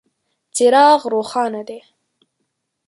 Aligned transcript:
څراغ 0.55 0.99
روښانه 1.13 1.61
دی. 1.67 1.79